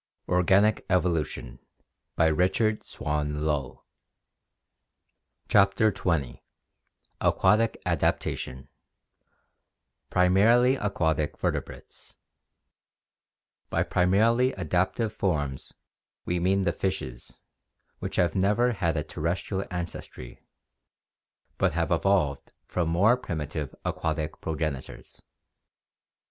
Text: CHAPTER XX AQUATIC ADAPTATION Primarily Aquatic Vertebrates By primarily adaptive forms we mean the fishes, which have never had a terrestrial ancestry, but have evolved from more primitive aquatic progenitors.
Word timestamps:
CHAPTER 0.27 0.81
XX 0.87 1.59
AQUATIC 7.19 7.81
ADAPTATION 7.85 8.67
Primarily 10.09 10.75
Aquatic 10.77 11.37
Vertebrates 11.37 12.15
By 13.69 13.83
primarily 13.83 14.53
adaptive 14.53 15.13
forms 15.13 15.71
we 16.25 16.39
mean 16.39 16.63
the 16.63 16.73
fishes, 16.73 17.37
which 17.99 18.15
have 18.15 18.33
never 18.33 18.71
had 18.71 18.97
a 18.97 19.03
terrestrial 19.03 19.63
ancestry, 19.69 20.39
but 21.59 21.73
have 21.73 21.91
evolved 21.91 22.51
from 22.65 22.89
more 22.89 23.15
primitive 23.15 23.75
aquatic 23.85 24.41
progenitors. 24.41 25.21